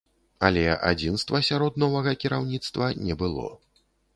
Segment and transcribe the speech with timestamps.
[0.47, 3.47] Але адзінства сярод новага кіраўніцтва не было.